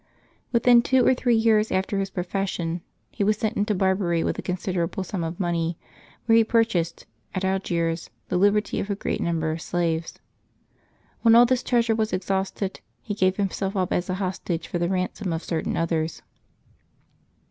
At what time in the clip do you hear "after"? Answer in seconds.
1.71-1.99